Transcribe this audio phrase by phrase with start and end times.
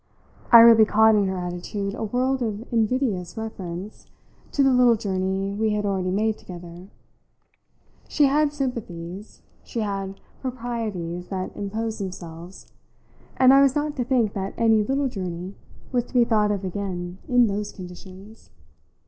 [0.51, 4.07] I really caught in her attitude a world of invidious reference
[4.51, 6.87] to the little journey we had already made together.
[8.07, 12.73] She had sympathies, she had proprieties that imposed themselves,
[13.37, 15.53] and I was not to think that any little journey
[15.91, 18.49] was to be thought of again in those conditions.